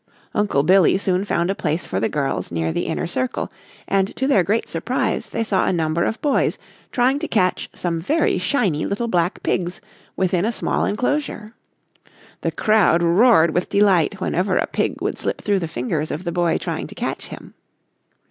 [0.33, 3.51] Uncle Billy soon found a place for the girls near the inner circle,
[3.87, 6.57] and to their great surprise they saw a number of boys
[6.91, 9.79] trying to catch some very shiny little black pigs
[10.15, 11.53] within a small enclosure.
[12.41, 16.31] The crowd roared with delight whenever a pig would slip through the fingers of the
[16.31, 17.53] boy trying to catch him.